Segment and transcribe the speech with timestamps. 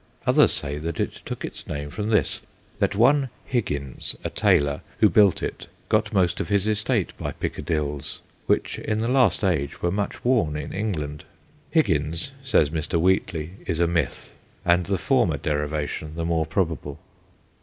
[0.25, 2.41] Others say that it took its name from this,
[2.79, 8.19] that one Higgins, a tailor, who built it, got most of his estate by Pickadilles,
[8.47, 11.23] which, in the last age, were much worn in England.'
[11.69, 12.99] Higgins, says Mr.
[12.99, 14.35] Wheatley, is a myth,
[14.65, 16.97] and the former deriva tion the more probable.